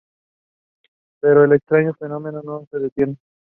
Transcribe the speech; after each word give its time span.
Pero 1.19 1.43
el 1.43 1.53
extraño 1.53 1.93
fenómeno 1.93 2.41
no 2.43 2.65
se 2.71 2.79
detiene. 2.79 3.17